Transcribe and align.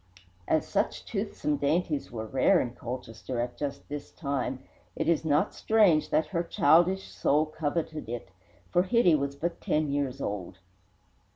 As 0.47 0.67
such 0.67 1.05
toothsome 1.05 1.57
dainties 1.57 2.11
were 2.11 2.25
rare 2.25 2.59
in 2.59 2.71
Colchester 2.71 3.39
at 3.39 3.55
just 3.55 3.87
this 3.87 4.11
time, 4.11 4.63
it 4.95 5.07
is 5.07 5.23
not 5.23 5.53
strange 5.53 6.09
that 6.09 6.25
her 6.25 6.41
childish 6.41 7.09
soul 7.13 7.45
coveted 7.45 8.09
it, 8.09 8.29
for 8.71 8.81
Hitty 8.81 9.13
was 9.13 9.35
but 9.35 9.61
ten 9.61 9.91
years 9.91 10.19
old. 10.19 10.57